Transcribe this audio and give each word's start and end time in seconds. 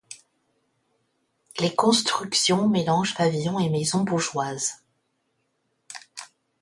Les 1.59 1.75
constructions 1.75 2.67
mélangent 2.67 3.13
pavillons 3.13 3.59
et 3.59 3.69
maisons 3.69 4.03
bourgeoises. 4.03 4.81